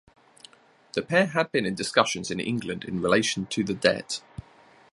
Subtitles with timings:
[0.93, 4.19] The pair had been in discussions in England in relation to the debt.